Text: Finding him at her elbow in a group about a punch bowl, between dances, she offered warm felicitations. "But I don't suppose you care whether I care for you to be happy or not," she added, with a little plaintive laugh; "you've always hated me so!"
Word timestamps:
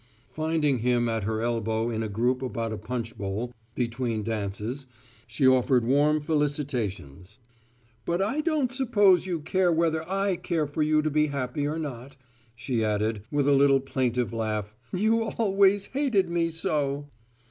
Finding 0.31 0.79
him 0.79 1.07
at 1.07 1.25
her 1.25 1.43
elbow 1.43 1.91
in 1.91 2.01
a 2.01 2.09
group 2.09 2.41
about 2.41 2.73
a 2.73 2.77
punch 2.79 3.15
bowl, 3.19 3.53
between 3.75 4.23
dances, 4.23 4.87
she 5.27 5.45
offered 5.45 5.85
warm 5.85 6.19
felicitations. 6.19 7.37
"But 8.03 8.19
I 8.19 8.41
don't 8.41 8.71
suppose 8.71 9.27
you 9.27 9.41
care 9.41 9.71
whether 9.71 10.01
I 10.09 10.37
care 10.37 10.65
for 10.65 10.81
you 10.81 11.03
to 11.03 11.11
be 11.11 11.27
happy 11.27 11.67
or 11.67 11.77
not," 11.77 12.15
she 12.55 12.83
added, 12.83 13.21
with 13.29 13.47
a 13.47 13.53
little 13.53 13.79
plaintive 13.79 14.33
laugh; 14.33 14.73
"you've 14.91 15.35
always 15.35 15.85
hated 15.85 16.31
me 16.31 16.49
so!" 16.49 17.07